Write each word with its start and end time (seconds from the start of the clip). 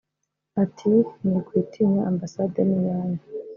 Ati 0.63 0.91
“Mwikwitinya 1.23 2.01
Ambasade 2.11 2.59
ni 2.69 2.77
iyanyu 2.79 3.21